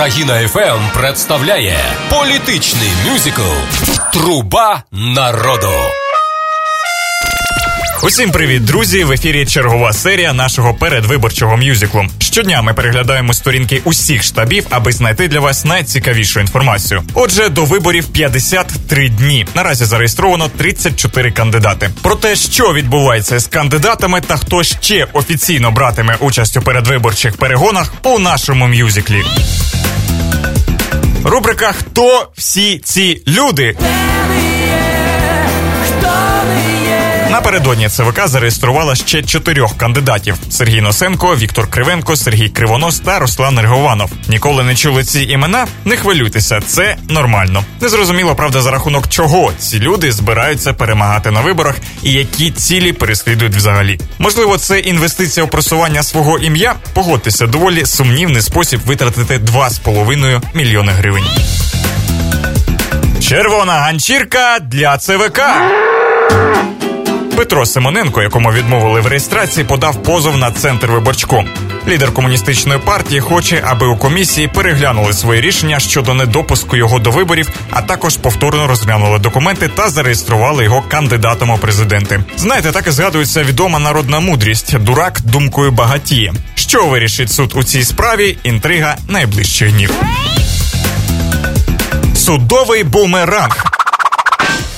Країна 0.00 0.48
ФМ 0.48 0.98
представляє 0.98 1.78
політичний 2.10 2.88
мюзикл 3.06 3.42
Труба 4.12 4.82
народу. 4.92 5.72
Усім 8.02 8.30
привіт, 8.30 8.64
друзі! 8.64 9.04
В 9.04 9.12
ефірі 9.12 9.46
чергова 9.46 9.92
серія 9.92 10.32
нашого 10.32 10.74
передвиборчого 10.74 11.56
мюзиклу. 11.56 12.06
Щодня 12.18 12.62
ми 12.62 12.74
переглядаємо 12.74 13.34
сторінки 13.34 13.80
усіх 13.84 14.22
штабів, 14.22 14.66
аби 14.70 14.92
знайти 14.92 15.28
для 15.28 15.40
вас 15.40 15.64
найцікавішу 15.64 16.40
інформацію. 16.40 17.02
Отже, 17.14 17.48
до 17.48 17.64
виборів 17.64 18.06
53 18.06 19.08
дні. 19.08 19.46
Наразі 19.54 19.84
зареєстровано 19.84 20.48
34 20.48 21.32
кандидати. 21.32 21.90
Про 22.02 22.14
те, 22.14 22.36
що 22.36 22.72
відбувається 22.72 23.38
з 23.38 23.46
кандидатами 23.46 24.20
та 24.20 24.36
хто 24.36 24.62
ще 24.62 25.06
офіційно 25.12 25.70
братиме 25.70 26.16
участь 26.20 26.56
у 26.56 26.62
передвиборчих 26.62 27.36
перегонах 27.36 27.94
у 28.02 28.18
нашому 28.18 28.66
мюзиклі. 28.66 29.24
Рубрика 31.24 31.72
Хто 31.72 32.28
всі 32.36 32.78
ці 32.78 33.22
люди? 33.26 33.76
Напередодні 37.50 37.88
ЦВК 37.88 38.28
зареєструвала 38.28 38.94
ще 38.94 39.22
чотирьох 39.22 39.76
кандидатів: 39.76 40.34
Сергій 40.50 40.80
Носенко, 40.80 41.36
Віктор 41.36 41.70
Кривенко, 41.70 42.16
Сергій 42.16 42.48
Кривонос 42.48 43.00
та 43.00 43.18
Руслан 43.18 43.58
Ергованов. 43.58 44.10
Ніколи 44.28 44.64
не 44.64 44.74
чули 44.74 45.04
ці 45.04 45.22
імена? 45.22 45.66
Не 45.84 45.96
хвилюйтеся, 45.96 46.60
це 46.66 46.96
нормально. 47.08 47.64
Незрозуміло, 47.80 48.34
правда, 48.34 48.60
за 48.60 48.70
рахунок 48.70 49.08
чого 49.08 49.52
ці 49.58 49.80
люди 49.80 50.12
збираються 50.12 50.72
перемагати 50.72 51.30
на 51.30 51.40
виборах 51.40 51.76
і 52.02 52.12
які 52.12 52.50
цілі 52.50 52.92
переслідують 52.92 53.56
взагалі. 53.56 54.00
Можливо, 54.18 54.58
це 54.58 54.78
інвестиція 54.78 55.44
у 55.44 55.48
просування 55.48 56.02
свого 56.02 56.38
ім'я. 56.38 56.74
Погодьтеся, 56.94 57.46
доволі 57.46 57.86
сумнівний 57.86 58.42
спосіб 58.42 58.80
витратити 58.86 59.38
2,5 59.38 60.42
мільйони 60.54 60.92
гривень. 60.92 61.24
Червона 63.20 63.72
ганчірка 63.72 64.58
для 64.60 64.98
ЦВК. 64.98 65.40
Петро 67.40 67.66
Симоненко, 67.66 68.22
якому 68.22 68.52
відмовили 68.52 69.00
в 69.00 69.06
реєстрації, 69.06 69.64
подав 69.64 70.02
позов 70.02 70.36
на 70.36 70.50
центр 70.50 70.86
виборчком. 70.86 71.48
Лідер 71.88 72.14
комуністичної 72.14 72.80
партії 72.80 73.20
хоче, 73.20 73.62
аби 73.66 73.86
у 73.86 73.96
комісії 73.96 74.48
переглянули 74.48 75.12
свої 75.12 75.40
рішення 75.40 75.80
щодо 75.80 76.14
недопуску 76.14 76.76
його 76.76 76.98
до 76.98 77.10
виборів, 77.10 77.50
а 77.70 77.82
також 77.82 78.16
повторно 78.16 78.66
розглянули 78.66 79.18
документи 79.18 79.68
та 79.68 79.88
зареєстрували 79.88 80.64
його 80.64 80.82
кандидатом 80.82 81.50
у 81.50 81.58
президенти. 81.58 82.20
Знаєте, 82.36 82.72
так 82.72 82.86
і 82.86 82.90
згадується 82.90 83.44
відома 83.44 83.78
народна 83.78 84.20
мудрість: 84.20 84.78
дурак 84.78 85.20
думкою 85.24 85.70
багатіє. 85.70 86.32
Що 86.54 86.86
вирішить 86.86 87.32
суд 87.32 87.52
у 87.56 87.64
цій 87.64 87.84
справі? 87.84 88.38
Інтрига 88.42 88.96
найближчих 89.08 89.72
днів. 89.72 89.92
Судовий 92.14 92.84
бумеранг. 92.84 93.69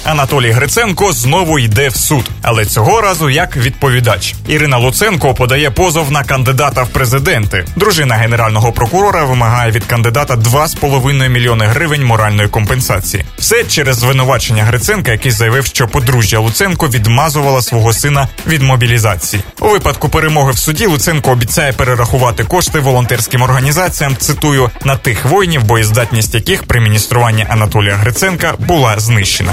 Анатолій 0.05 0.51
Гриценко 0.51 1.13
знову 1.13 1.59
йде 1.59 1.89
в 1.89 1.97
суд, 1.97 2.31
але 2.43 2.65
цього 2.65 3.01
разу 3.01 3.31
як 3.31 3.57
відповідач. 3.57 4.35
Ірина 4.49 4.79
Луценко 4.79 5.35
подає 5.35 5.71
позов 5.71 6.13
на 6.13 6.25
кандидата 6.25 6.83
в 6.83 6.89
президенти. 6.89 7.65
Дружина 7.77 8.15
генерального 8.15 8.73
прокурора 8.73 9.25
вимагає 9.25 9.71
від 9.71 9.85
кандидата 9.85 10.35
2,5 10.35 11.29
мільйони 11.29 11.67
гривень 11.67 12.05
моральної 12.05 12.49
компенсації. 12.49 13.25
Все 13.39 13.65
через 13.65 13.97
звинувачення 13.97 14.65
Гриценка, 14.65 15.13
який 15.13 15.33
заявив, 15.33 15.67
що 15.67 15.89
подружжя 15.89 16.39
Луценко 16.39 16.89
відмазувала 16.89 17.63
свого 17.63 17.93
сина 17.93 18.29
від 18.47 18.63
мобілізації. 18.63 19.43
У 19.61 19.69
випадку 19.69 20.09
перемоги 20.09 20.53
в 20.53 20.59
суді 20.59 20.87
Луценко 20.87 21.31
обіцяє 21.31 21.73
перерахувати 21.73 22.45
кошти 22.45 22.81
волонтерським 22.81 23.43
організаціям. 23.43 24.17
Цитую 24.17 24.71
на 24.85 24.97
тих 24.97 25.25
воїнів, 25.25 25.65
боєздатність 25.65 26.35
яких 26.35 26.65
при 26.65 26.81
мініструванні 26.81 27.47
Анатолія 27.49 27.95
Гриценка 27.95 28.55
була 28.59 28.99
знищена. 28.99 29.53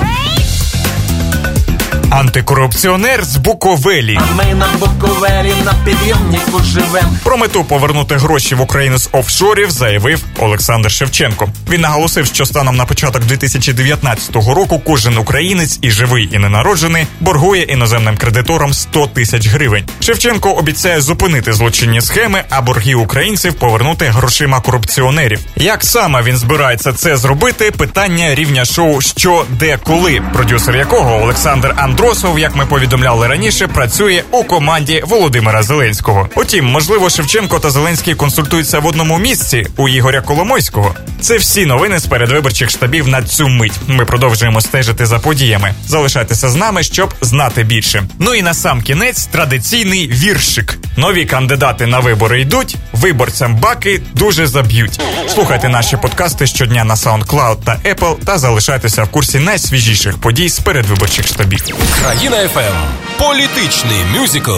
Антикорупціонер 2.10 3.26
з 3.26 3.38
Буковелі. 3.38 4.20
А 4.32 4.36
ми 4.36 4.54
на 4.54 4.68
Буковелі 4.80 5.54
на 5.66 5.74
підйомнику 5.86 6.62
живем. 6.64 7.06
Про 7.24 7.38
мету 7.38 7.64
повернути 7.64 8.16
гроші 8.16 8.56
в 8.56 8.62
Україну 8.62 8.98
з 8.98 9.10
офшорів 9.12 9.72
заявив 9.72 10.24
Олександр 10.40 10.92
Шевченко. 10.92 11.50
Він 11.70 11.82
наголосив, 11.82 12.26
що 12.26 12.46
станом 12.46 12.76
на 12.76 12.86
початок 12.86 13.26
2019 13.26 14.36
року 14.36 14.82
кожен 14.86 15.18
українець 15.18 15.80
і 15.82 15.92
живий, 15.92 16.30
і 16.32 16.38
ненароджений 16.38 17.08
боргує 17.20 17.62
іноземним 17.62 18.18
кредиторам 18.18 18.74
100 18.74 19.08
тисяч 19.08 19.48
гривень. 19.48 19.84
Шевченко 20.00 20.52
обіцяє 20.52 21.02
зупинити 21.02 21.54
злочинні 21.54 22.02
схеми, 22.02 22.44
а 22.50 22.62
борги 22.62 22.94
українців 22.96 23.54
повернути 23.54 24.06
грошима 24.06 24.62
корупціонерів. 24.62 25.40
Як 25.56 25.84
саме 25.84 26.22
він 26.22 26.38
збирається 26.38 26.94
це 26.94 27.18
зробити? 27.18 27.72
Питання 27.72 28.36
рівня 28.36 28.66
шоу 28.66 29.02
Що, 29.02 29.46
де, 29.50 29.78
коли, 29.84 30.22
продюсер 30.34 30.76
якого 30.76 31.24
Олександр 31.24 31.74
Андросов, 32.00 32.40
як 32.40 32.56
ми 32.56 32.66
повідомляли 32.66 33.28
раніше, 33.28 33.68
працює 33.68 34.24
у 34.32 34.44
команді 34.44 35.04
Володимира 35.06 35.64
Зеленського. 35.64 36.30
Утім, 36.36 36.66
можливо, 36.66 37.10
Шевченко 37.10 37.60
та 37.60 37.70
Зеленський 37.70 38.16
консультуються 38.16 38.80
в 38.80 38.86
одному 38.86 39.18
місці 39.18 39.68
у 39.78 39.90
Ігоря 39.90 40.22
Коломойського. 40.22 40.96
Це 41.22 41.38
всі 41.38 41.66
новини 41.66 42.00
з 42.00 42.06
передвиборчих 42.06 42.70
штабів 42.70 43.08
на 43.08 43.24
цю 43.24 43.48
мить. 43.48 43.74
Ми 43.88 44.06
продовжуємо 44.06 44.62
стежити 44.62 45.06
за 45.06 45.20
подіями. 45.20 45.74
Залишайтеся 45.88 46.50
з 46.50 46.56
нами, 46.56 46.84
щоб 46.84 47.14
знати 47.22 47.64
більше. 47.64 48.04
Ну 48.20 48.36
і 48.36 48.42
на 48.42 48.54
сам 48.54 48.82
кінець 48.82 49.26
традиційний 49.26 50.08
віршик. 50.08 50.78
Нові 50.98 51.26
кандидати 51.26 51.86
на 51.86 52.00
вибори 52.00 52.42
йдуть. 52.42 52.76
Виборцям 52.94 53.56
баки 53.56 54.02
дуже 54.14 54.48
заб'ють. 54.48 55.02
Слухайте 55.28 55.70
наші 55.70 55.98
подкасти 55.98 56.48
щодня 56.48 56.84
на 56.84 56.96
SoundCloud 56.96 57.58
та 57.66 57.78
Apple 57.86 58.16
та 58.26 58.38
залишайтеся 58.38 59.04
в 59.04 59.10
курсі 59.10 59.40
найсвіжіших 59.40 60.18
подій 60.18 60.50
з 60.50 60.60
передвиборчих 60.60 61.28
штабів. 61.28 61.89
Країна 61.96 62.48
ФМ 62.48 62.76
політичний 63.18 64.06
мюзикл 64.16 64.58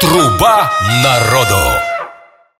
Труба 0.00 0.70
народу. 1.02 1.78